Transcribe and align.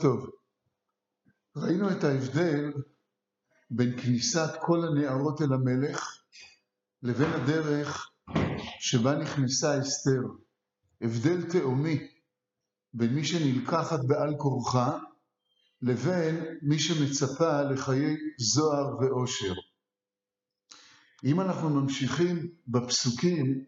טוב. 0.00 0.30
ראינו 1.56 1.90
את 1.90 2.04
ההבדל 2.04 2.72
בין 3.70 4.00
כניסת 4.00 4.50
כל 4.60 4.84
הנערות 4.84 5.42
אל 5.42 5.52
המלך 5.52 6.22
לבין 7.02 7.30
הדרך 7.30 8.10
שבה 8.80 9.14
נכנסה 9.14 9.80
אסתר. 9.80 10.20
הבדל 11.00 11.50
תהומי 11.50 12.08
בין 12.94 13.14
מי 13.14 13.24
שנלקחת 13.24 14.00
בעל 14.06 14.34
כורחה 14.38 14.98
לבין 15.82 16.58
מי 16.62 16.78
שמצפה 16.78 17.62
לחיי 17.62 18.16
זוהר 18.38 18.96
ואושר. 19.00 19.54
אם 21.24 21.40
אנחנו 21.40 21.70
ממשיכים 21.70 22.50
בפסוקים, 22.68 23.64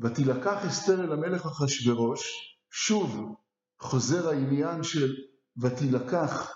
ותילקח 0.00 0.64
אסתר 0.66 1.04
אל 1.04 1.12
המלך 1.12 1.46
אחשורוש, 1.46 2.22
שוב 2.70 3.36
חוזר 3.80 4.28
העניין 4.28 4.82
של 4.82 5.14
ותילקח, 5.56 6.50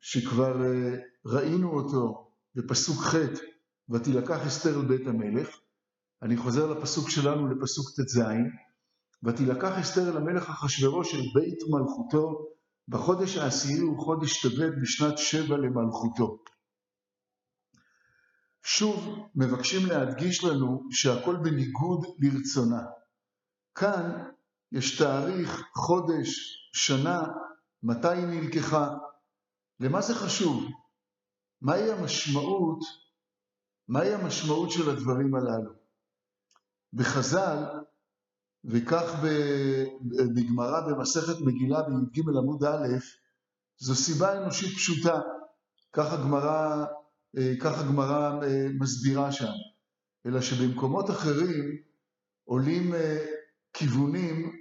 שכבר 0.00 0.62
אה, 0.64 0.96
ראינו 1.26 1.70
אותו 1.70 2.30
בפסוק 2.54 2.96
ח', 2.96 3.14
ותילקח 3.90 4.46
אסתר 4.46 4.80
אל 4.80 4.84
בית 4.84 5.06
המלך. 5.06 5.48
אני 6.22 6.36
חוזר 6.36 6.72
לפסוק 6.72 7.10
שלנו, 7.10 7.48
לפסוק 7.48 7.86
ט"ז, 7.90 8.20
ותילקח 9.22 9.78
אסתר 9.80 10.10
אל 10.10 10.16
המלך 10.16 10.48
אחשורוש 10.48 11.14
אל 11.14 11.20
בית 11.34 11.58
מלכותו, 11.68 12.46
בחודש 12.88 13.36
העשירי 13.36 13.80
הוא 13.80 13.98
חודש 13.98 14.46
טבת 14.46 14.74
בשנת 14.82 15.18
שבע 15.18 15.56
למלכותו. 15.56 16.38
שוב 18.62 19.28
מבקשים 19.34 19.86
להדגיש 19.86 20.44
לנו 20.44 20.82
שהכל 20.90 21.36
בניגוד 21.36 22.04
לרצונה. 22.18 22.82
כאן 23.74 24.24
יש 24.72 24.98
תאריך, 24.98 25.62
חודש, 25.74 26.28
שנה, 26.72 27.22
מתי 27.82 28.08
היא 28.08 28.26
נלקחה, 28.26 28.88
למה 29.80 30.00
זה 30.00 30.14
חשוב? 30.14 30.64
מהי 31.60 31.92
המשמעות, 31.92 32.78
מהי 33.88 34.14
המשמעות 34.14 34.70
של 34.70 34.90
הדברים 34.90 35.34
הללו? 35.34 35.70
בחז"ל, 36.92 37.64
וכך 38.64 39.22
בגמרא 40.34 40.80
במסכת 40.80 41.40
מגילה 41.40 41.82
בי"ג 41.82 42.28
עמוד 42.38 42.64
א', 42.64 42.86
זו 43.78 43.94
סיבה 43.94 44.42
אנושית 44.42 44.76
פשוטה, 44.76 45.20
כך 45.92 46.12
הגמרא, 46.12 46.84
כך 47.62 47.80
הגמרא 47.80 48.40
מסבירה 48.80 49.32
שם, 49.32 49.52
אלא 50.26 50.40
שבמקומות 50.40 51.10
אחרים 51.10 51.82
עולים 52.44 52.92
כיוונים 53.72 54.59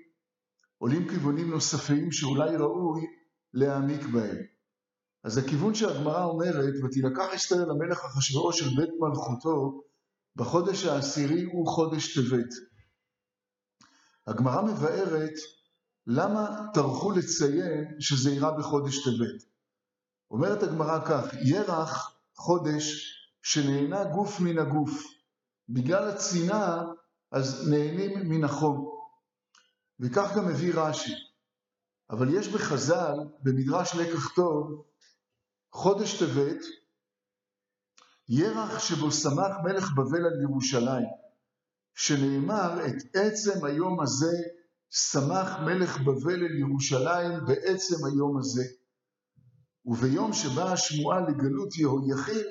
עולים 0.79 1.09
כיוונים 1.09 1.49
נוספים 1.49 2.11
שאולי 2.11 2.55
ראוי 2.55 3.01
להעמיק 3.53 4.05
בהם. 4.05 4.37
אז 5.23 5.37
הכיוון 5.37 5.75
שהגמרא 5.75 6.23
אומרת, 6.23 6.73
ותילקח 6.83 7.33
אסתר 7.35 7.63
אל 7.63 7.69
המלך 7.69 8.05
אחשורוש 8.05 8.59
של 8.59 8.69
בית 8.77 8.89
מלכותו, 8.99 9.81
בחודש 10.35 10.85
העשירי 10.85 11.43
הוא 11.43 11.67
חודש 11.67 12.19
טבת. 12.19 12.49
הגמרא 14.27 14.61
מבארת 14.61 15.33
למה 16.07 16.65
טרחו 16.73 17.11
לציין 17.11 17.95
שזה 17.99 18.29
אירע 18.29 18.57
בחודש 18.57 19.03
טבת. 19.03 19.43
אומרת 20.31 20.63
הגמרא 20.63 20.99
כך, 21.05 21.25
ירח 21.41 22.19
חודש 22.35 23.15
שנהנה 23.41 24.03
גוף 24.03 24.39
מן 24.39 24.57
הגוף. 24.57 25.03
בגלל 25.69 26.07
הצנעה 26.07 26.83
אז 27.31 27.69
נהנים 27.69 28.29
מן 28.29 28.43
החום. 28.43 28.88
וכך 29.99 30.35
גם 30.35 30.47
מביא 30.47 30.73
רש"י. 30.75 31.13
אבל 32.09 32.33
יש 32.33 32.47
בחז"ל, 32.47 33.15
במדרש 33.43 33.95
לקח 33.95 34.35
טוב, 34.35 34.85
חודש 35.71 36.19
טבת, 36.19 36.61
ירח 38.29 38.79
שבו 38.79 39.11
שמח 39.11 39.55
מלך 39.63 39.91
בבל 39.91 40.25
על 40.25 40.41
ירושלים, 40.41 41.07
שנאמר 41.95 42.85
את 42.85 43.15
עצם 43.15 43.65
היום 43.65 44.01
הזה 44.01 44.37
שמח 44.89 45.59
מלך 45.65 46.01
בבל 46.01 46.43
אל 46.45 46.55
ירושלים 46.55 47.45
בעצם 47.47 48.05
היום 48.05 48.37
הזה. 48.37 48.63
וביום 49.85 50.33
שבאה 50.33 50.73
השמועה 50.73 51.19
לגלות 51.19 51.75
יהויכין, 51.75 52.45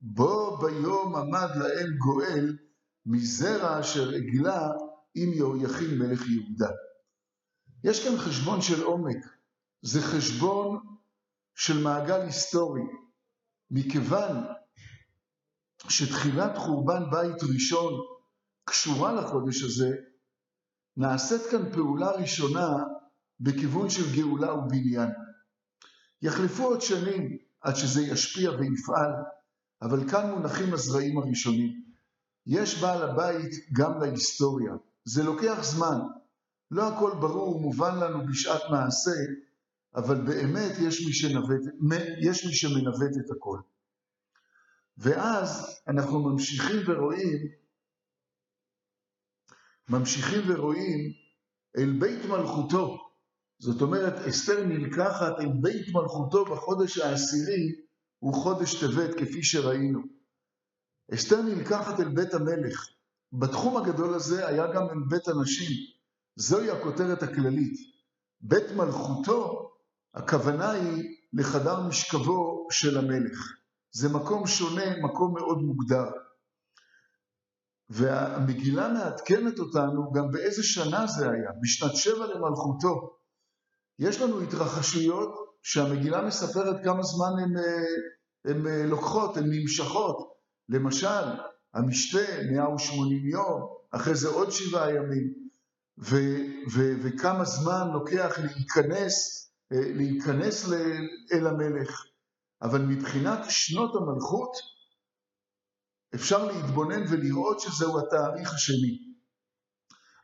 בו 0.00 0.58
ביום 0.58 1.16
עמד 1.16 1.50
להם 1.56 1.96
גואל 1.98 2.56
מזרע 3.06 3.80
אשר 3.80 4.08
הגלה 4.08 4.68
עם 5.14 5.32
יהויכין 5.32 5.98
מלך 5.98 6.20
יהודה. 6.30 6.70
יש 7.84 8.08
כאן 8.08 8.18
חשבון 8.18 8.62
של 8.62 8.82
עומק, 8.82 9.16
זה 9.82 10.02
חשבון 10.02 10.78
של 11.54 11.82
מעגל 11.82 12.20
היסטורי. 12.20 12.82
מכיוון 13.70 14.36
שתחילת 15.88 16.58
חורבן 16.58 17.10
בית 17.10 17.42
ראשון 17.54 17.92
קשורה 18.64 19.12
לחודש 19.12 19.62
הזה, 19.62 19.90
נעשית 20.96 21.40
כאן 21.50 21.72
פעולה 21.72 22.10
ראשונה 22.10 22.68
בכיוון 23.40 23.90
של 23.90 24.16
גאולה 24.16 24.54
ובניין. 24.54 25.08
יחלפו 26.22 26.62
עוד 26.64 26.80
שנים 26.80 27.38
עד 27.60 27.76
שזה 27.76 28.02
ישפיע 28.02 28.50
ויפעל, 28.50 29.12
אבל 29.82 30.10
כאן 30.10 30.30
מונחים 30.30 30.74
הזרעים 30.74 31.18
הראשונים. 31.18 31.82
יש 32.46 32.82
בעל 32.82 33.02
הבית 33.02 33.50
גם 33.72 34.00
להיסטוריה. 34.00 34.72
זה 35.04 35.22
לוקח 35.22 35.58
זמן, 35.62 35.98
לא 36.72 36.88
הכל 36.88 37.12
ברור 37.20 37.56
ומובן 37.56 37.98
לנו 38.00 38.26
בשעת 38.26 38.62
מעשה, 38.70 39.10
אבל 39.94 40.20
באמת 40.20 40.72
יש 40.80 41.06
מי, 41.06 41.12
שנווט, 41.12 41.60
יש 42.22 42.46
מי 42.46 42.54
שמנווט 42.54 43.16
את 43.26 43.30
הכל. 43.36 43.58
ואז 44.98 45.80
אנחנו 45.88 46.22
ממשיכים 46.22 46.76
ורואים, 46.86 47.38
ממשיכים 49.88 50.40
ורואים 50.46 51.12
אל 51.78 51.98
בית 52.00 52.24
מלכותו. 52.24 52.98
זאת 53.58 53.82
אומרת, 53.82 54.12
אסתר 54.28 54.64
נלקחת 54.66 55.32
אל 55.40 55.52
בית 55.60 55.94
מלכותו 55.94 56.44
בחודש 56.44 56.98
העשירי, 56.98 57.72
הוא 58.18 58.34
חודש 58.34 58.84
טבת, 58.84 59.14
כפי 59.14 59.42
שראינו. 59.42 60.00
אסתר 61.14 61.42
נלקחת 61.42 62.00
אל 62.00 62.08
בית 62.08 62.34
המלך. 62.34 62.88
בתחום 63.32 63.76
הגדול 63.76 64.14
הזה 64.14 64.48
היה 64.48 64.66
גם 64.74 64.82
אל 64.90 65.08
בית 65.08 65.28
הנשים. 65.28 65.91
זוהי 66.36 66.70
הכותרת 66.70 67.22
הכללית. 67.22 67.74
בית 68.40 68.70
מלכותו, 68.76 69.70
הכוונה 70.14 70.70
היא 70.70 71.04
לחדר 71.32 71.80
משכבו 71.80 72.68
של 72.70 72.98
המלך. 72.98 73.38
זה 73.92 74.08
מקום 74.08 74.46
שונה, 74.46 75.00
מקום 75.02 75.34
מאוד 75.34 75.58
מוגדר. 75.58 76.04
והמגילה 77.88 78.88
מעדכנת 78.88 79.58
אותנו 79.58 80.12
גם 80.12 80.30
באיזה 80.30 80.62
שנה 80.62 81.06
זה 81.06 81.30
היה, 81.30 81.50
בשנת 81.62 81.96
שבע 81.96 82.26
למלכותו. 82.26 83.16
יש 83.98 84.20
לנו 84.20 84.40
התרחשויות 84.40 85.58
שהמגילה 85.62 86.22
מספרת 86.22 86.84
כמה 86.84 87.02
זמן 87.02 87.32
הן 88.44 88.66
אה, 88.66 88.86
לוקחות, 88.86 89.36
הן 89.36 89.44
נמשכות. 89.50 90.32
למשל, 90.68 91.24
המשתה 91.74 92.18
180 92.52 93.28
יום, 93.28 93.76
אחרי 93.90 94.14
זה 94.14 94.28
עוד 94.28 94.50
שבעה 94.50 94.90
ימים. 94.90 95.41
ו- 96.02 96.46
ו- 96.72 96.94
וכמה 97.02 97.44
זמן 97.44 97.88
לוקח 97.92 98.38
להיכנס, 98.38 99.46
אה, 99.72 99.92
להיכנס 99.94 100.72
אל 101.32 101.46
המלך. 101.46 102.04
אבל 102.62 102.82
מבחינת 102.82 103.38
שנות 103.48 103.92
המלכות, 103.96 104.52
אפשר 106.14 106.44
להתבונן 106.44 107.02
ולראות 107.10 107.60
שזהו 107.60 107.98
התאריך 107.98 108.54
השני. 108.54 108.98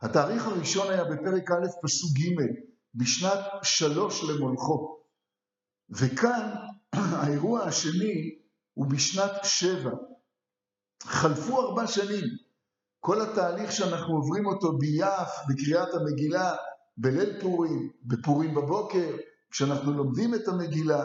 התאריך 0.03 0.47
הראשון 0.47 0.91
היה 0.91 1.05
בפרק 1.05 1.51
א', 1.51 1.67
פסוק 1.83 2.11
ג', 2.19 2.43
בשנת 2.95 3.41
שלוש 3.63 4.25
למולכו. 4.25 5.03
וכאן 5.91 6.55
האירוע 6.93 7.63
השני 7.63 8.39
הוא 8.75 8.87
בשנת 8.91 9.33
שבע. 9.45 9.91
חלפו 11.03 11.61
ארבע 11.61 11.87
שנים. 11.87 12.25
כל 13.09 13.21
התהליך 13.21 13.73
שאנחנו 13.73 14.15
עוברים 14.15 14.47
אותו 14.47 14.79
ביעף, 14.79 15.31
בקריאת 15.49 15.95
המגילה, 15.95 16.55
בליל 16.97 17.41
פורים, 17.41 17.91
בפורים 18.05 18.55
בבוקר, 18.55 19.17
כשאנחנו 19.51 19.93
לומדים 19.93 20.35
את 20.35 20.49
המגילה, 20.49 21.05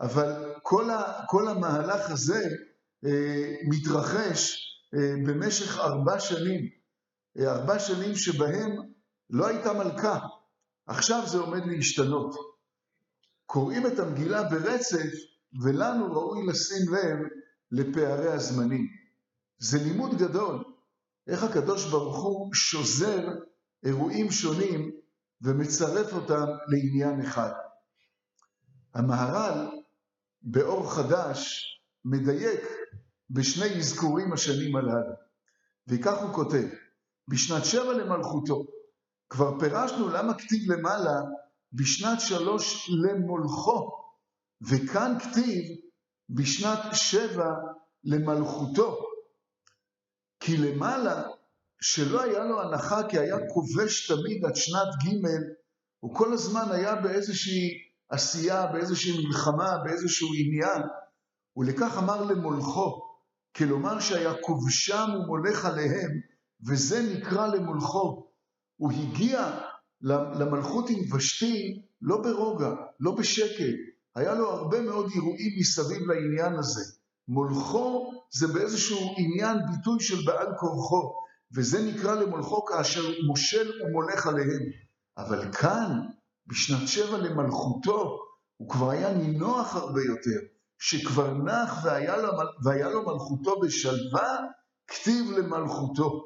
אבל 0.00 0.54
כל, 0.62 0.90
ה, 0.90 1.26
כל 1.26 1.48
המהלך 1.48 2.10
הזה 2.10 2.48
אה, 3.06 3.54
מתרחש 3.68 4.58
אה, 4.94 5.14
במשך 5.26 5.78
ארבע 5.78 6.20
שנים, 6.20 6.68
אה, 7.38 7.52
ארבע 7.52 7.78
שנים 7.78 8.16
שבהם 8.16 8.76
לא 9.30 9.46
הייתה 9.46 9.72
מלכה, 9.72 10.18
עכשיו 10.86 11.22
זה 11.26 11.38
עומד 11.38 11.66
להשתנות. 11.66 12.36
קוראים 13.46 13.86
את 13.86 13.98
המגילה 13.98 14.42
ברצף, 14.42 15.10
ולנו 15.62 16.12
ראוי 16.12 16.46
לשים 16.46 16.94
לב 16.94 17.18
לפערי 17.72 18.32
הזמנים. 18.32 18.86
זה 19.58 19.78
לימוד 19.78 20.18
גדול. 20.18 20.64
איך 21.28 21.42
הקדוש 21.42 21.90
ברוך 21.90 22.22
הוא 22.22 22.54
שוזר 22.54 23.28
אירועים 23.84 24.30
שונים 24.30 24.90
ומצרף 25.42 26.12
אותם 26.12 26.46
לעניין 26.68 27.20
אחד. 27.20 27.52
המהר"ל 28.94 29.68
באור 30.42 30.92
חדש 30.94 31.64
מדייק 32.04 32.60
בשני 33.30 33.78
אזכורים 33.78 34.32
השנים 34.32 34.76
הללו, 34.76 35.14
וכך 35.88 36.22
הוא 36.22 36.34
כותב: 36.34 36.68
בשנת 37.28 37.64
שבע 37.64 37.92
למלכותו, 37.92 38.64
כבר 39.30 39.60
פירשנו 39.60 40.08
למה 40.08 40.34
כתיב 40.34 40.72
למעלה 40.72 41.20
בשנת 41.72 42.20
שלוש 42.20 42.90
למולכו, 42.90 43.90
וכאן 44.60 45.16
כתיב 45.18 45.64
בשנת 46.30 46.78
שבע 46.92 47.48
למלכותו. 48.04 49.07
כי 50.48 50.56
למעלה, 50.56 51.22
שלא 51.80 52.22
היה 52.22 52.44
לו 52.44 52.62
הנחה 52.62 53.08
כי 53.08 53.18
היה 53.18 53.36
כובש 53.54 54.12
תמיד 54.12 54.44
עד 54.44 54.56
שנת 54.56 54.88
ג', 55.04 55.26
הוא 56.00 56.14
כל 56.14 56.32
הזמן 56.32 56.68
היה 56.70 56.94
באיזושהי 56.94 57.68
עשייה, 58.08 58.66
באיזושהי 58.66 59.26
מלחמה, 59.26 59.78
באיזשהו 59.84 60.28
עניין, 60.38 60.82
ולכך 61.56 61.98
אמר 61.98 62.24
למולכו, 62.24 63.02
כלומר 63.56 64.00
שהיה 64.00 64.32
כובשם 64.40 65.08
ומולך 65.14 65.64
עליהם, 65.64 66.10
וזה 66.68 67.02
נקרא 67.14 67.46
למולכו. 67.46 68.30
הוא 68.76 68.92
הגיע 68.92 69.60
למלכות 70.00 70.90
עם 70.90 71.14
ושתי 71.16 71.82
לא 72.02 72.22
ברוגע, 72.22 72.70
לא 73.00 73.14
בשקט, 73.14 73.74
היה 74.14 74.34
לו 74.34 74.50
הרבה 74.50 74.80
מאוד 74.80 75.10
אירועים 75.14 75.52
מסביב 75.60 76.02
לעניין 76.10 76.58
הזה. 76.58 76.97
מולכו 77.28 78.12
זה 78.30 78.46
באיזשהו 78.46 79.14
עניין 79.16 79.58
ביטוי 79.72 80.00
של 80.00 80.24
בעל 80.26 80.46
כורחו, 80.58 81.14
וזה 81.56 81.82
נקרא 81.82 82.14
למולכו 82.14 82.64
כאשר 82.64 83.02
מושל 83.26 83.70
ומולך 83.82 84.26
עליהם. 84.26 84.62
אבל 85.18 85.52
כאן, 85.52 86.00
בשנת 86.46 86.88
שבע 86.88 87.18
למלכותו, 87.18 88.18
הוא 88.56 88.68
כבר 88.68 88.90
היה 88.90 89.12
נינוח 89.12 89.76
הרבה 89.76 90.00
יותר, 90.06 90.46
שכבר 90.78 91.34
נח 91.34 91.84
והיה 91.84 92.16
לו, 92.16 92.32
והיה 92.64 92.88
לו 92.88 93.02
מלכותו 93.06 93.60
בשלווה, 93.60 94.38
כתיב 94.86 95.30
למלכותו. 95.30 96.24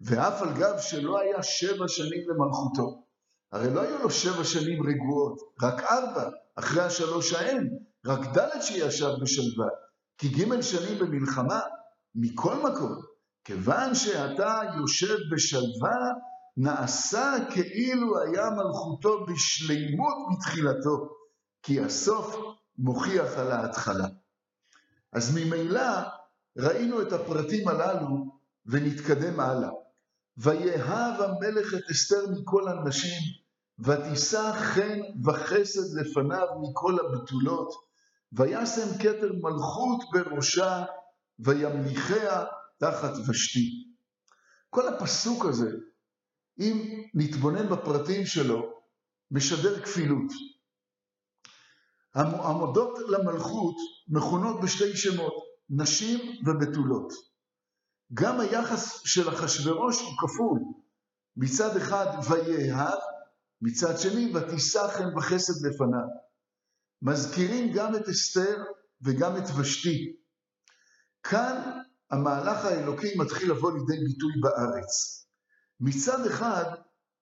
ואף 0.00 0.42
על 0.42 0.52
גב 0.58 0.78
שלא 0.78 1.20
היה 1.20 1.42
שבע 1.42 1.88
שנים 1.88 2.22
למלכותו. 2.28 3.04
הרי 3.52 3.74
לא 3.74 3.80
היו 3.80 3.98
לו 3.98 4.10
שבע 4.10 4.44
שנים 4.44 4.86
רגועות, 4.86 5.38
רק 5.62 5.82
ארבע, 5.82 6.30
אחרי 6.56 6.82
השלוש 6.82 7.32
ההם, 7.32 7.68
רק 8.06 8.20
ד' 8.36 8.60
שישב 8.60 9.10
בשלווה. 9.22 9.68
כי 10.18 10.28
ג' 10.28 10.60
שנים 10.60 10.98
במלחמה, 10.98 11.60
מכל 12.14 12.54
מקום, 12.54 13.00
כיוון 13.44 13.94
שאתה 13.94 14.60
יושב 14.78 15.16
בשלווה, 15.32 15.96
נעשה 16.56 17.34
כאילו 17.50 18.22
היה 18.22 18.50
מלכותו 18.50 19.26
בשלימות 19.26 20.14
מתחילתו, 20.30 21.08
כי 21.62 21.80
הסוף 21.80 22.36
מוכיח 22.78 23.38
על 23.38 23.52
ההתחלה. 23.52 24.06
אז 25.12 25.36
ממילא 25.36 25.90
ראינו 26.58 27.02
את 27.02 27.12
הפרטים 27.12 27.68
הללו 27.68 28.38
ונתקדם 28.66 29.40
הלאה. 29.40 29.70
ויאהב 30.36 31.20
המלך 31.20 31.74
את 31.74 31.90
אסתר 31.90 32.26
מכל 32.30 32.68
הנשים, 32.68 33.20
ותישא 33.78 34.52
חן 34.52 35.00
וחסד 35.24 35.98
לפניו 36.00 36.46
מכל 36.62 36.96
הבתולות, 37.00 37.72
וישם 38.36 38.98
כתר 38.98 39.32
מלכות 39.42 40.04
בראשה, 40.12 40.84
וימליכיה 41.38 42.44
תחת 42.78 43.12
ושתי. 43.28 43.94
כל 44.70 44.88
הפסוק 44.88 45.44
הזה, 45.44 45.70
אם 46.58 47.02
נתבונן 47.14 47.68
בפרטים 47.68 48.26
שלו, 48.26 48.72
משדר 49.30 49.82
כפילות. 49.82 50.32
המועמדות 52.14 52.98
למלכות 53.08 53.74
מכונות 54.08 54.60
בשתי 54.60 54.96
שמות, 54.96 55.34
נשים 55.70 56.18
ובתולות. 56.46 57.12
גם 58.14 58.40
היחס 58.40 59.00
של 59.04 59.28
אחשורוש 59.28 60.00
הוא 60.00 60.12
כפול. 60.18 60.60
מצד 61.36 61.76
אחד 61.76 62.06
ויאהב, 62.30 62.98
מצד 63.62 63.98
שני 63.98 64.36
ותישא 64.36 64.88
חן 64.88 65.16
וחסד 65.16 65.66
לפניו. 65.66 66.23
מזכירים 67.02 67.72
גם 67.72 67.96
את 67.96 68.08
אסתר 68.08 68.56
וגם 69.02 69.36
את 69.36 69.44
ושתי. 69.60 70.16
כאן 71.22 71.80
המהלך 72.10 72.64
האלוקי 72.64 73.18
מתחיל 73.18 73.50
לבוא 73.50 73.72
לידי 73.72 74.04
ביטוי 74.04 74.32
בארץ. 74.40 75.24
מצד 75.80 76.26
אחד, 76.26 76.64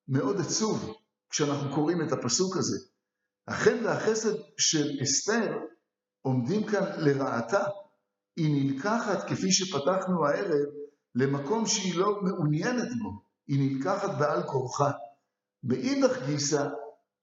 מאוד 0.09 0.41
עצוב 0.41 0.95
כשאנחנו 1.31 1.75
קוראים 1.75 2.03
את 2.03 2.13
הפסוק 2.13 2.57
הזה. 2.57 2.79
החן 3.49 3.85
והחסד 3.85 4.35
של 4.59 4.89
אסתר 5.03 5.59
עומדים 6.23 6.67
כאן 6.67 6.85
לרעתה. 6.99 7.65
היא 8.37 8.65
נלקחת, 8.65 9.29
כפי 9.29 9.53
שפתחנו 9.53 10.27
הערב, 10.27 10.69
למקום 11.15 11.67
שהיא 11.67 11.99
לא 11.99 12.23
מעוניינת 12.23 12.89
בו. 13.03 13.23
היא 13.47 13.59
נלקחת 13.61 14.19
בעל 14.19 14.43
כורחה. 14.43 14.91
מאידך 15.65 16.27
גיסא, 16.27 16.69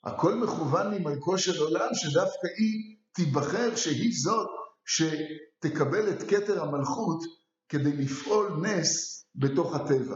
הכל 0.03 0.35
מכוון 0.35 0.93
ממלכו 0.93 1.37
של 1.37 1.61
עולם, 1.61 1.87
שדווקא 1.93 2.47
היא 2.57 2.97
תיבחר 3.11 3.75
שהיא 3.75 4.13
זאת 4.23 4.49
שתקבל 4.85 6.09
את 6.09 6.29
כתר 6.29 6.63
המלכות 6.63 7.23
כדי 7.69 7.97
לפעול 7.97 8.51
נס 8.61 9.25
בתוך 9.35 9.75
הטבע. 9.75 10.15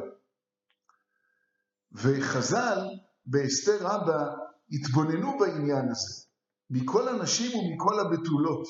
וחז"ל 1.91 2.79
באסתר 3.25 3.77
רבה 3.81 4.25
התבוננו 4.71 5.39
בעניין 5.39 5.91
הזה, 5.91 6.25
מכל 6.69 7.07
הנשים 7.09 7.57
ומכל 7.59 7.99
הבתולות. 7.99 8.67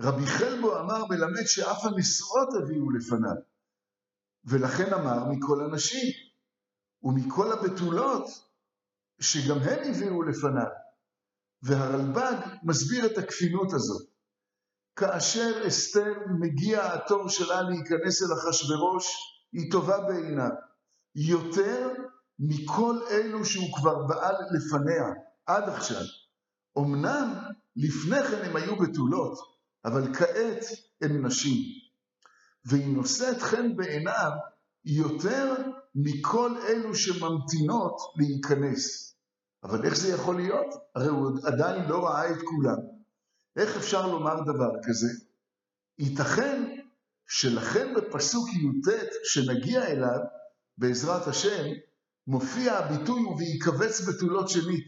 רבי 0.00 0.26
חלבו 0.26 0.78
אמר 0.78 1.04
מלמד 1.10 1.46
שאף 1.46 1.84
הנשואות 1.84 2.48
הביאו 2.62 2.90
לפניו, 2.90 3.36
ולכן 4.44 4.92
אמר 4.92 5.24
מכל 5.30 5.64
הנשים, 5.64 6.12
ומכל 7.02 7.52
הבתולות 7.52 8.45
שגם 9.20 9.58
הם 9.58 9.90
הביאו 9.90 10.22
לפניו. 10.22 10.70
והרלב"ג 11.62 12.36
מסביר 12.62 13.06
את 13.06 13.18
הכפילות 13.18 13.72
הזאת. 13.72 14.08
כאשר 14.96 15.68
אסתר 15.68 16.14
מגיע 16.40 16.94
התור 16.94 17.28
שלה 17.28 17.62
להיכנס 17.62 18.22
אל 18.22 18.28
אחשורוש, 18.38 19.06
היא 19.52 19.70
טובה 19.70 19.98
בעיניו. 20.00 20.50
יותר 21.14 21.92
מכל 22.38 22.98
אלו 23.10 23.44
שהוא 23.44 23.76
כבר 23.76 24.06
בעל 24.06 24.34
לפניה, 24.54 25.04
עד 25.46 25.68
עכשיו. 25.68 26.02
אמנם 26.78 27.34
לפני 27.76 28.22
כן 28.22 28.44
הם 28.44 28.56
היו 28.56 28.76
בתולות, 28.76 29.38
אבל 29.84 30.14
כעת 30.14 30.64
הן 31.02 31.26
נשים. 31.26 31.62
והיא 32.64 32.96
נושאת 32.96 33.42
חן 33.42 33.76
בעיניו 33.76 34.30
יותר 34.84 35.54
מכל 35.94 36.56
אלו 36.68 36.94
שממתינות 36.94 37.96
להיכנס. 38.16 39.15
אבל 39.64 39.84
איך 39.84 39.96
זה 39.96 40.08
יכול 40.08 40.36
להיות? 40.36 40.74
הרי 40.94 41.08
הוא 41.08 41.30
עדיין 41.44 41.88
לא 41.88 42.06
ראה 42.06 42.30
את 42.30 42.38
כולם. 42.44 42.76
איך 43.56 43.76
אפשר 43.76 44.06
לומר 44.06 44.40
דבר 44.42 44.70
כזה? 44.84 45.08
ייתכן 45.98 46.62
שלכן 47.28 47.94
בפסוק 47.94 48.48
י"ט 48.48 48.92
שנגיע 49.24 49.86
אליו, 49.86 50.20
בעזרת 50.78 51.26
השם, 51.26 51.64
מופיע 52.26 52.72
הביטוי 52.72 53.24
ובהיקבץ 53.24 54.00
בתולות 54.08 54.48
שנית. 54.48 54.86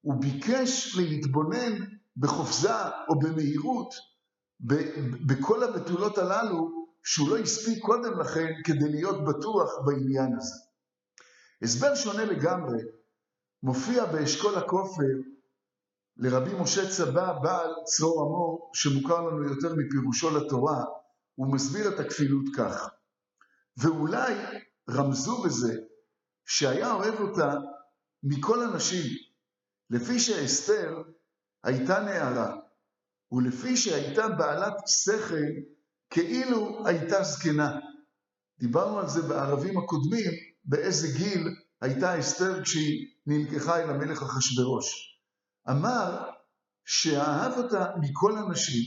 הוא 0.00 0.20
ביקש 0.20 0.96
להתבונן 0.96 1.84
בחופזה 2.16 2.84
או 3.08 3.18
במהירות 3.18 3.94
בכל 5.26 5.62
הבתולות 5.62 6.18
הללו 6.18 6.86
שהוא 7.04 7.30
לא 7.30 7.38
הספיק 7.38 7.84
קודם 7.84 8.20
לכן 8.20 8.52
כדי 8.64 8.88
להיות 8.88 9.24
בטוח 9.24 9.70
בעניין 9.86 10.36
הזה. 10.36 10.54
הסבר 11.62 11.94
שונה 11.94 12.24
לגמרי 12.24 12.78
מופיע 13.62 14.04
באשכול 14.04 14.54
הכופר 14.54 15.30
לרבי 16.16 16.50
משה 16.62 16.90
צבא 16.90 17.38
בעל 17.42 17.70
צרור 17.84 18.22
המור 18.22 18.70
שמוכר 18.74 19.20
לנו 19.20 19.44
יותר 19.44 19.74
מפירושו 19.74 20.38
לתורה, 20.38 20.84
הוא 21.34 21.54
מסביר 21.54 21.94
את 21.94 22.00
הכפילות 22.00 22.44
כך. 22.56 22.88
ואולי 23.76 24.34
רמזו 24.90 25.42
בזה 25.42 25.80
שהיה 26.46 26.92
אוהב 26.92 27.20
אותה 27.20 27.54
מכל 28.22 28.62
הנשים, 28.62 29.16
לפי 29.90 30.20
שאסתר 30.20 31.02
הייתה 31.64 32.00
נערה, 32.00 32.56
ולפי 33.32 33.76
שהייתה 33.76 34.28
בעלת 34.28 34.74
שכל 34.86 35.34
כאילו 36.10 36.86
הייתה 36.86 37.22
זקנה. 37.22 37.78
דיברנו 38.58 38.98
על 38.98 39.08
זה 39.08 39.22
בערבים 39.22 39.78
הקודמים, 39.78 40.30
באיזה 40.64 41.18
גיל 41.18 41.48
הייתה 41.80 42.20
אסתר 42.20 42.62
כשהיא 42.62 43.06
נלקחה 43.26 43.82
אל 43.82 43.90
המלך 43.90 44.22
אחשורוש. 44.22 45.18
אמר 45.70 46.30
שאהב 46.84 47.52
אותה 47.58 47.86
מכל 48.00 48.38
הנשים, 48.38 48.84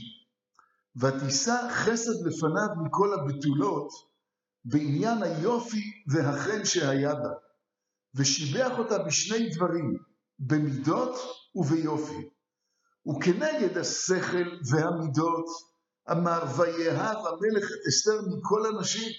ותישא 0.96 1.68
חסד 1.70 2.26
לפניו 2.26 2.68
מכל 2.84 3.14
הבתולות, 3.14 3.88
בעניין 4.64 5.22
היופי 5.22 6.02
והחן 6.06 6.64
שהיה 6.64 7.14
בה, 7.14 7.30
ושיבח 8.14 8.78
אותה 8.78 8.98
בשני 8.98 9.48
דברים, 9.48 9.98
במידות 10.38 11.14
וביופי. 11.54 12.28
וכנגד 13.08 13.78
השכל 13.78 14.48
והמידות 14.70 15.46
אמר 16.10 16.44
ויאהב 16.56 17.16
המלך 17.26 17.70
אסתר 17.88 18.20
מכל 18.36 18.66
הנשים, 18.66 19.12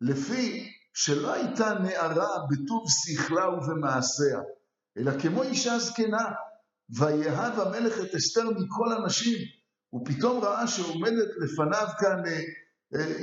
לפי 0.00 0.70
שלא 0.94 1.32
הייתה 1.32 1.74
נערה 1.74 2.28
בטוב 2.50 2.84
שכלה 2.88 3.48
ובמעשיה, 3.48 4.40
אלא 4.98 5.12
כמו 5.20 5.42
אישה 5.42 5.78
זקנה. 5.78 6.24
ויאהב 6.98 7.60
המלך 7.60 8.00
את 8.00 8.14
אסתר 8.14 8.50
מכל 8.50 8.92
הנשים, 8.92 9.38
ופתאום 9.94 10.44
ראה 10.44 10.66
שעומדת 10.66 11.28
לפניו 11.40 11.86
כאן, 11.98 12.26
אה, 12.26 12.40
אה, 12.94 13.14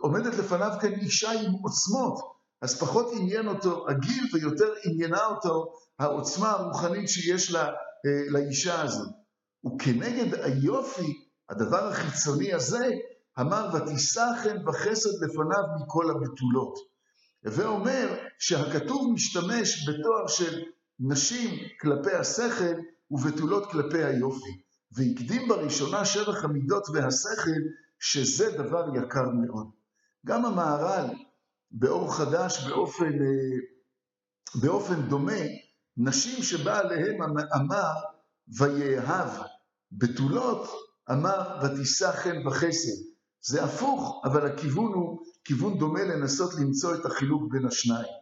עומדת 0.00 0.34
לפניו 0.34 0.72
כאן 0.80 0.92
אישה 0.92 1.30
עם 1.30 1.52
עוצמות, 1.52 2.38
אז 2.62 2.80
פחות 2.80 3.12
עניין 3.16 3.48
אותו 3.48 3.86
הגיל 3.88 4.24
ויותר 4.34 4.72
עניינה 4.84 5.26
אותו 5.26 5.72
העוצמה 5.98 6.50
הרוחנית 6.50 7.08
שיש 7.08 7.50
לה, 7.50 7.66
אה, 7.66 7.72
לאישה 8.28 8.82
הזאת. 8.82 9.08
וכנגד 9.66 10.34
היופי, 10.34 11.28
הדבר 11.50 11.88
החיצוני 11.88 12.52
הזה, 12.52 12.90
אמר 13.40 13.68
ותישא 13.74 14.26
חן 14.42 14.68
וחסד 14.68 15.10
לפניו 15.24 15.62
מכל 15.80 16.10
הבתולות. 16.10 16.74
הווה 17.48 17.66
אומר 17.66 18.18
שהכתוב 18.38 19.12
משתמש 19.12 19.88
בתואר 19.88 20.26
של 20.26 20.62
נשים 21.00 21.50
כלפי 21.80 22.14
השכל 22.14 22.74
ובתולות 23.10 23.70
כלפי 23.70 24.04
היופי, 24.04 24.62
והקדים 24.92 25.48
בראשונה 25.48 26.04
שבח 26.04 26.44
המידות 26.44 26.88
והשכל, 26.92 27.60
שזה 28.00 28.50
דבר 28.50 28.84
יקר 28.96 29.28
מאוד. 29.28 29.70
גם 30.26 30.44
המהר"ל, 30.44 31.06
באור 31.70 32.14
חדש, 32.14 32.64
באופן, 32.68 33.12
אה, 33.12 33.58
באופן 34.62 35.08
דומה, 35.08 35.42
נשים 35.96 36.42
שבא 36.42 36.78
עליהם 36.78 37.22
אמר 37.56 37.92
ויאהב, 38.58 39.30
בתולות 39.92 40.68
אמר 41.10 41.58
ותישא 41.62 42.12
חן 42.12 42.46
וחסד. 42.46 43.02
זה 43.40 43.64
הפוך, 43.64 44.22
אבל 44.24 44.46
הכיוון 44.46 44.92
הוא 44.92 45.18
כיוון 45.48 45.78
דומה 45.78 46.04
לנסות 46.04 46.50
למצוא 46.54 46.94
את 46.94 47.06
החילוק 47.06 47.42
בין 47.52 47.66
השניים. 47.66 48.12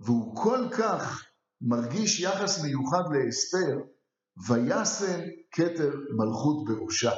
והוא 0.00 0.36
כל 0.36 0.68
כך 0.78 1.24
מרגיש 1.60 2.20
יחס 2.20 2.62
מיוחד 2.62 3.02
לאסתר, 3.12 3.78
וישם 4.48 5.20
כתר 5.50 5.90
מלכות 6.16 6.64
בראשה. 6.66 7.12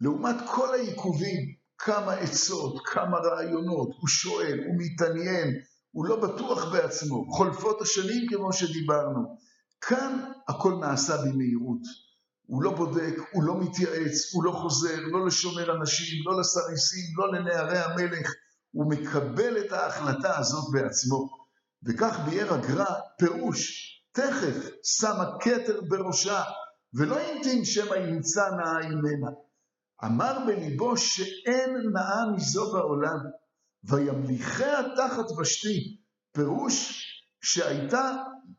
לעומת 0.00 0.36
כל 0.54 0.74
העיכובים, 0.74 1.54
כמה 1.78 2.12
עצות, 2.12 2.74
כמה 2.86 3.18
רעיונות, 3.18 3.88
הוא 4.00 4.08
שואל, 4.08 4.58
הוא 4.66 4.76
מתעניין, 4.78 5.48
הוא 5.90 6.06
לא 6.06 6.20
בטוח 6.20 6.72
בעצמו, 6.72 7.32
חולפות 7.32 7.80
השנים 7.82 8.26
כמו 8.28 8.52
שדיברנו. 8.52 9.38
כאן 9.80 10.32
הכל 10.48 10.74
נעשה 10.80 11.16
במהירות. 11.16 12.07
הוא 12.48 12.62
לא 12.62 12.70
בודק, 12.76 13.14
הוא 13.32 13.42
לא 13.42 13.60
מתייעץ, 13.60 14.34
הוא 14.34 14.44
לא 14.44 14.52
חוזר, 14.52 14.96
לא 15.00 15.26
לשומר 15.26 15.76
אנשים, 15.76 16.22
לא 16.26 16.40
לסריסים, 16.40 17.04
לא 17.16 17.32
לנערי 17.32 17.78
המלך, 17.78 18.32
הוא 18.70 18.90
מקבל 18.90 19.58
את 19.58 19.72
ההחלטה 19.72 20.38
הזאת 20.38 20.72
בעצמו. 20.72 21.28
וכך 21.82 22.18
ביאר 22.24 22.54
הגר"א 22.54 22.94
פירוש, 23.18 23.92
תכף 24.12 24.70
שמה 24.82 25.24
כתר 25.40 25.80
בראשה, 25.88 26.42
ולא 26.94 27.18
המתין 27.20 27.64
שמא 27.64 27.94
ימצא 27.94 28.50
נאה 28.50 28.88
ממנה. 28.88 29.30
אמר 30.04 30.38
בליבו 30.46 30.96
שאין 30.96 31.76
נאה 31.92 32.32
מזו 32.36 32.72
בעולם, 32.72 33.18
וימליכיה 33.84 34.78
תחת 34.96 35.38
ושתי, 35.38 35.96
פירוש 36.32 37.04
שהייתה 37.40 38.12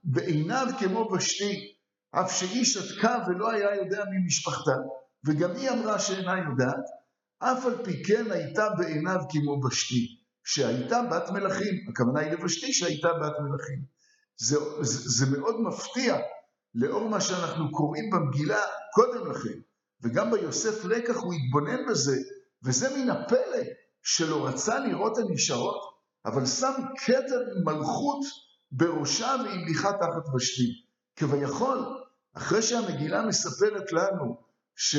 בעיניו 0.03 0.67
כמו 0.79 1.09
ושתי, 1.13 1.78
אף 2.11 2.31
שהיא 2.31 2.65
שתקה 2.65 3.17
ולא 3.27 3.51
היה 3.51 3.75
יודע 3.75 4.03
ממשפחתה, 4.11 4.75
וגם 5.25 5.55
היא 5.55 5.69
אמרה 5.69 5.99
שאינה 5.99 6.37
יודעת, 6.49 6.85
אף 7.39 7.65
על 7.65 7.83
פי 7.83 8.03
כן 8.03 8.31
הייתה 8.31 8.69
בעיניו 8.77 9.19
כמו 9.29 9.65
ושתי, 9.65 10.19
שהייתה 10.43 11.01
בת 11.11 11.29
מלכים, 11.29 11.73
הכוונה 11.89 12.19
היא 12.19 12.31
לבשתי 12.31 12.73
שהייתה 12.73 13.07
בת 13.07 13.33
מלכים. 13.39 13.83
זה, 14.37 14.57
זה, 14.81 15.25
זה 15.25 15.37
מאוד 15.37 15.61
מפתיע 15.61 16.17
לאור 16.75 17.09
מה 17.09 17.21
שאנחנו 17.21 17.71
קוראים 17.71 18.09
במגילה 18.09 18.61
קודם 18.93 19.31
לכן, 19.31 19.59
וגם 20.03 20.31
ביוסף 20.31 20.85
לקח 20.85 21.17
הוא 21.17 21.33
התבונן 21.33 21.85
בזה, 21.89 22.17
וזה 22.63 22.97
מן 22.97 23.09
הפלא 23.09 23.63
שלא 24.03 24.47
רצה 24.47 24.79
לראות 24.79 25.17
הנשארות, 25.17 25.99
אבל 26.25 26.45
שם 26.45 26.71
כתר 27.05 27.41
מלכות 27.65 28.25
בראשה 28.71 29.35
והמליכה 29.45 29.91
תחת 29.93 30.35
ושתי. 30.35 30.88
כביכול, 31.19 31.79
אחרי 32.33 32.61
שהמגילה 32.61 33.25
מספרת 33.25 33.91
לנו 33.91 34.37
ש, 34.75 34.95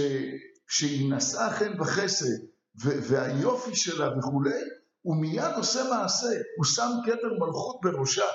שהיא 0.68 1.14
נשאה 1.14 1.50
חן 1.50 1.80
וחסד 1.80 2.44
והיופי 2.84 3.76
שלה 3.76 4.18
וכולי, 4.18 4.60
הוא 5.02 5.16
מיד 5.16 5.52
עושה 5.56 5.84
מעשה, 5.90 6.26
הוא 6.56 6.64
שם 6.64 6.90
כתר 7.06 7.28
מלכות 7.38 7.80
בראשה. 7.82 8.26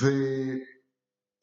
ו... 0.00 0.06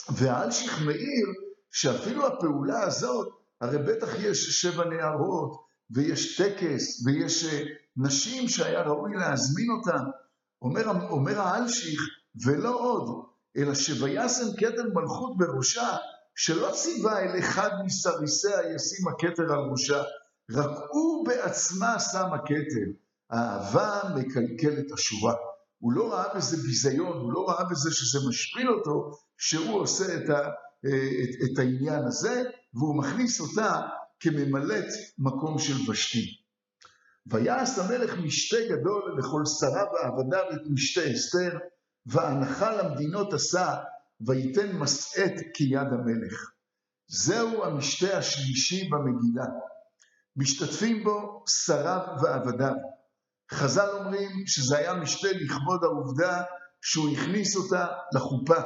והאלשיך 0.09 0.81
מעיר 0.85 1.27
שאפילו 1.71 2.27
הפעולה 2.27 2.83
הזאת, 2.83 3.27
הרי 3.61 3.77
בטח 3.77 4.07
יש 4.19 4.61
שבע 4.61 4.85
נערות, 4.85 5.67
ויש 5.91 6.41
טקס, 6.41 7.05
ויש 7.05 7.45
אה, 7.45 7.63
נשים 7.97 8.47
שהיה 8.49 8.81
ראוי 8.81 9.13
להזמין 9.15 9.67
אותן. 9.69 10.03
אומר, 10.61 11.09
אומר 11.09 11.41
האלשיך, 11.41 12.01
ולא 12.45 12.79
עוד, 12.79 13.26
אלא 13.57 13.73
שוישם 13.73 14.45
כתר 14.57 14.83
מלכות 14.93 15.37
בראשה, 15.37 15.97
שלא 16.35 16.71
ציווה 16.71 17.19
אל 17.19 17.39
אחד 17.39 17.69
מסריסיה 17.85 18.75
ישים 18.75 19.07
הכתר 19.07 19.53
על 19.53 19.59
ראשה, 19.71 20.03
רק 20.51 20.77
הוא 20.89 21.27
בעצמה 21.27 21.99
שם 21.99 22.33
הכתר. 22.33 22.87
האהבה 23.29 24.01
מקלקלת 24.15 24.91
השורה. 24.93 25.33
הוא 25.79 25.93
לא 25.93 26.13
ראה 26.13 26.35
בזה 26.35 26.57
ביזיון, 26.57 27.17
הוא 27.17 27.33
לא 27.33 27.49
ראה 27.49 27.63
בזה 27.63 27.91
שזה 27.91 28.19
משפיל 28.29 28.69
אותו, 28.69 29.11
שהוא 29.37 29.81
עושה 29.81 30.15
את, 30.15 30.29
ה, 30.29 30.39
את, 31.23 31.51
את 31.51 31.59
העניין 31.59 32.03
הזה, 32.05 32.43
והוא 32.73 32.97
מכניס 32.97 33.41
אותה 33.41 33.81
כממלאת 34.19 34.87
מקום 35.17 35.59
של 35.59 35.91
ושתי. 35.91 36.25
ויעש 37.27 37.79
המלך 37.79 38.17
משתה 38.17 38.57
גדול 38.69 39.17
לכל 39.19 39.41
שריו 39.45 39.85
ועבדיו 39.93 40.43
את 40.53 40.61
משתה 40.69 41.01
אסתר, 41.13 41.57
והנחה 42.07 42.75
למדינות 42.75 43.33
עשה, 43.33 43.75
וייתן 44.21 44.71
מסעת 44.75 45.33
כיד 45.53 45.87
המלך. 45.91 46.51
זהו 47.07 47.63
המשתה 47.63 48.17
השלישי 48.17 48.89
במגילה. 48.89 49.45
משתתפים 50.35 51.03
בו 51.03 51.43
שריו 51.47 52.01
ועבדיו. 52.21 52.73
חז"ל 53.51 53.89
אומרים 53.89 54.47
שזה 54.47 54.77
היה 54.77 54.93
משתה 54.93 55.27
לכבוד 55.31 55.83
העובדה 55.83 56.43
שהוא 56.81 57.09
הכניס 57.13 57.55
אותה 57.55 57.87
לחופה. 58.15 58.61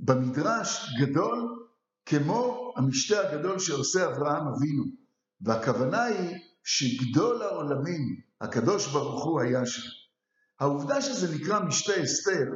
במדרש 0.00 0.94
גדול 1.00 1.66
כמו 2.06 2.72
המשתה 2.76 3.28
הגדול 3.28 3.58
שעושה 3.58 4.06
אברהם 4.06 4.48
אבינו, 4.48 4.84
והכוונה 5.40 6.02
היא 6.02 6.38
שגדול 6.64 7.42
העולמים, 7.42 8.20
הקדוש 8.40 8.92
ברוך 8.92 9.24
הוא 9.24 9.40
היה 9.40 9.66
שם. 9.66 9.99
העובדה 10.60 11.02
שזה 11.02 11.36
נקרא 11.36 11.60
משתה 11.60 11.92
אסתר, 12.04 12.46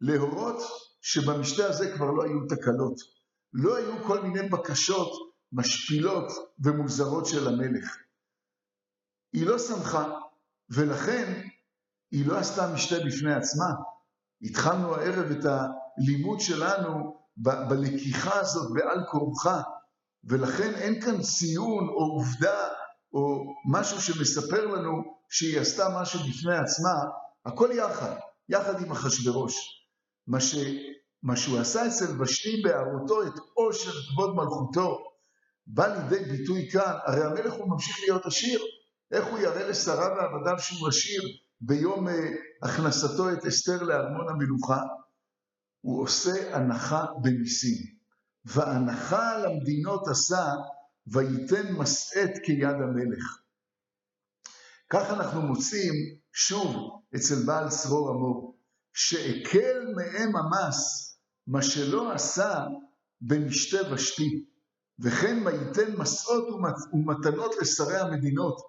להורות 0.00 0.62
שבמשתה 1.00 1.66
הזה 1.66 1.92
כבר 1.94 2.10
לא 2.10 2.22
היו 2.22 2.46
תקלות. 2.48 3.00
לא 3.52 3.76
היו 3.76 4.04
כל 4.04 4.22
מיני 4.22 4.48
בקשות 4.48 5.12
משפילות 5.52 6.32
ומוזרות 6.64 7.26
של 7.26 7.48
המלך. 7.48 7.96
היא 9.32 9.46
לא 9.46 9.58
שמחה, 9.58 10.08
ולכן 10.70 11.42
היא 12.10 12.26
לא 12.26 12.38
עשתה 12.38 12.74
משתה 12.74 12.96
בפני 13.06 13.34
עצמה. 13.34 13.66
התחלנו 14.42 14.94
הערב 14.94 15.30
את 15.30 15.44
הלימוד 15.44 16.40
שלנו 16.40 17.16
ב- 17.36 17.68
בלקיחה 17.68 18.40
הזאת 18.40 18.72
בעל 18.74 19.04
כורחה, 19.10 19.62
ולכן 20.24 20.74
אין 20.74 21.00
כאן 21.00 21.22
ציון 21.22 21.88
או 21.88 22.04
עובדה 22.04 22.68
או 23.12 23.54
משהו 23.72 24.00
שמספר 24.00 24.66
לנו 24.66 25.02
שהיא 25.30 25.60
עשתה 25.60 25.88
משהו 26.00 26.20
בפני 26.20 26.56
עצמה, 26.56 26.94
הכל 27.46 27.70
יחד, 27.72 28.16
יחד 28.48 28.82
עם 28.82 28.92
אחשורוש. 28.92 29.54
מה, 30.26 30.40
ש... 30.40 30.54
מה 31.22 31.36
שהוא 31.36 31.58
עשה 31.58 31.86
אצל 31.86 32.22
ושתי 32.22 32.62
בהערותו 32.62 33.22
את 33.22 33.32
עושר 33.54 33.90
כבוד 33.90 34.34
מלכותו, 34.34 34.98
בא 35.66 35.86
לידי 35.86 36.24
ביטוי 36.30 36.70
כאן, 36.70 36.92
הרי 37.04 37.24
המלך 37.24 37.52
הוא 37.52 37.70
ממשיך 37.70 37.96
להיות 38.00 38.26
עשיר, 38.26 38.60
איך 39.12 39.26
הוא 39.26 39.38
יראה 39.38 39.68
לשרה 39.68 40.08
ועבדיו 40.08 40.58
שהוא 40.58 40.88
עשיר 40.88 41.22
ביום 41.60 42.08
uh, 42.08 42.12
הכנסתו 42.62 43.32
את 43.32 43.46
אסתר 43.46 43.82
לארמון 43.82 44.28
המלוכה? 44.28 44.82
הוא 45.80 46.02
עושה 46.02 46.56
הנחה 46.56 47.04
במיסים. 47.22 48.02
והנחה 48.44 49.38
למדינות 49.38 50.08
עשה, 50.08 50.44
וייתן 51.06 51.72
מסעת 51.72 52.30
כיד 52.44 52.64
המלך. 52.64 53.42
כך 54.90 55.10
אנחנו 55.10 55.42
מוצאים 55.42 55.92
שוב 56.32 57.01
אצל 57.16 57.34
בעל 57.46 57.68
צרור 57.68 58.10
המור, 58.10 58.56
שהקל 58.94 59.86
מהם 59.96 60.36
המס, 60.36 61.12
מה 61.46 61.62
שלא 61.62 62.12
עשה 62.12 62.64
במשתה 63.20 63.92
ושתי. 63.92 64.44
וכן 64.98 65.42
מה 65.44 65.50
ייתן 65.50 65.96
מסעות 65.96 66.48
ומתנות 66.92 67.54
לשרי 67.60 67.98
המדינות, 67.98 68.60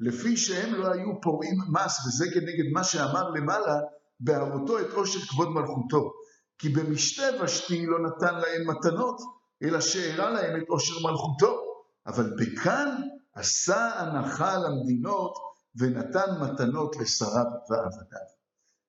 לפי 0.00 0.36
שהם 0.36 0.74
לא 0.74 0.92
היו 0.92 1.20
פורעים 1.22 1.58
מס, 1.72 2.06
וזה 2.06 2.26
כנגד 2.34 2.72
מה 2.72 2.84
שאמר 2.84 3.30
למעלה, 3.30 3.80
בהראותו 4.20 4.80
את 4.80 4.90
עושר 4.92 5.20
כבוד 5.20 5.48
מלכותו. 5.48 6.12
כי 6.58 6.68
במשתה 6.68 7.22
ושתי 7.42 7.86
לא 7.86 7.98
נתן 7.98 8.34
להם 8.34 8.70
מתנות, 8.70 9.20
אלא 9.62 9.80
שהראה 9.80 10.30
להם 10.30 10.60
את 10.60 10.68
עושר 10.68 10.94
מלכותו. 11.08 11.68
אבל 12.06 12.30
בכאן 12.38 13.02
עשה 13.34 14.00
הנחה 14.00 14.56
למדינות 14.58 15.32
ונתן 15.78 16.30
מתנות 16.40 16.96
לשריו 16.96 17.46
ועבדיו. 17.70 18.28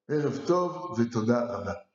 ערב 0.09 0.39
טוב 0.47 0.99
ותודה 0.99 1.45
רבה. 1.45 1.88